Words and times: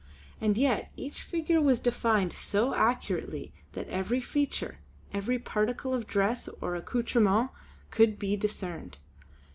And 0.41 0.57
yet 0.57 0.91
each 0.97 1.21
figure 1.21 1.61
was 1.61 1.79
defined 1.79 2.33
so 2.33 2.73
accurately 2.73 3.53
that 3.73 3.87
every 3.89 4.19
feature, 4.19 4.79
every 5.13 5.37
particle 5.37 5.93
of 5.93 6.07
dress 6.07 6.47
or 6.59 6.75
accoutrement 6.75 7.51
could 7.91 8.17
be 8.17 8.35
discerned. 8.35 8.97